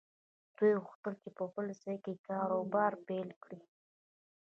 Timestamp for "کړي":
3.43-3.59